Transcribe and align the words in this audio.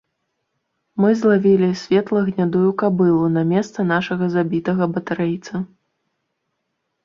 Мы 1.03 1.09
злавілі 1.19 1.69
светла-гнядую 1.81 2.71
кабылу 2.83 3.25
на 3.35 3.45
месца 3.53 3.79
нашага 3.95 4.33
забітага 4.39 4.83
батарэйца. 4.99 5.55